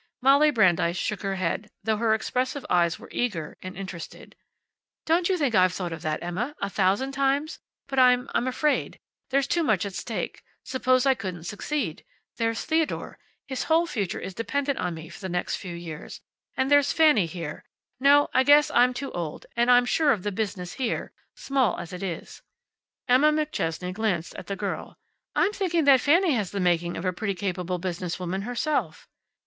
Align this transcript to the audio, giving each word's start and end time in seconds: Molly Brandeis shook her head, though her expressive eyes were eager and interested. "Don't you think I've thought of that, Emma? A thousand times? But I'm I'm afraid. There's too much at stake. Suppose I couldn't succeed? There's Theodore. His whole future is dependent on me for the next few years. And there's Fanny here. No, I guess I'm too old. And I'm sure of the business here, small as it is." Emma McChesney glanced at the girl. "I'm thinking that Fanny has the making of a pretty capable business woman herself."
Molly 0.19 0.49
Brandeis 0.49 0.97
shook 0.97 1.21
her 1.21 1.35
head, 1.35 1.69
though 1.83 1.97
her 1.97 2.15
expressive 2.15 2.65
eyes 2.71 2.97
were 2.97 3.07
eager 3.11 3.55
and 3.61 3.77
interested. 3.77 4.35
"Don't 5.05 5.29
you 5.29 5.37
think 5.37 5.53
I've 5.53 5.73
thought 5.73 5.93
of 5.93 6.01
that, 6.01 6.23
Emma? 6.23 6.55
A 6.59 6.71
thousand 6.71 7.11
times? 7.11 7.59
But 7.87 7.99
I'm 7.99 8.27
I'm 8.33 8.47
afraid. 8.47 8.99
There's 9.29 9.45
too 9.45 9.61
much 9.61 9.85
at 9.85 9.93
stake. 9.93 10.41
Suppose 10.63 11.05
I 11.05 11.13
couldn't 11.13 11.43
succeed? 11.43 12.03
There's 12.37 12.65
Theodore. 12.65 13.19
His 13.45 13.65
whole 13.65 13.85
future 13.85 14.19
is 14.19 14.33
dependent 14.33 14.79
on 14.79 14.95
me 14.95 15.07
for 15.07 15.19
the 15.19 15.29
next 15.29 15.57
few 15.57 15.75
years. 15.75 16.19
And 16.57 16.71
there's 16.71 16.91
Fanny 16.91 17.27
here. 17.27 17.63
No, 17.99 18.27
I 18.33 18.41
guess 18.41 18.71
I'm 18.71 18.95
too 18.95 19.11
old. 19.11 19.45
And 19.55 19.69
I'm 19.69 19.85
sure 19.85 20.11
of 20.11 20.23
the 20.23 20.31
business 20.31 20.73
here, 20.81 21.11
small 21.35 21.77
as 21.77 21.93
it 21.93 22.01
is." 22.01 22.41
Emma 23.07 23.31
McChesney 23.31 23.93
glanced 23.93 24.33
at 24.33 24.47
the 24.47 24.55
girl. 24.55 24.97
"I'm 25.35 25.53
thinking 25.53 25.83
that 25.83 26.01
Fanny 26.01 26.33
has 26.33 26.49
the 26.49 26.59
making 26.59 26.97
of 26.97 27.05
a 27.05 27.13
pretty 27.13 27.35
capable 27.35 27.77
business 27.77 28.19
woman 28.19 28.41
herself." 28.41 29.07